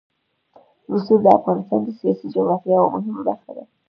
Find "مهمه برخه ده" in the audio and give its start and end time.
2.95-3.63